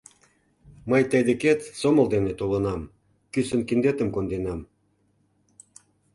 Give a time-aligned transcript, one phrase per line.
[0.89, 2.81] Мый тый декет сомыл дене толынам,
[3.31, 4.59] кӱсын киндетым конденам.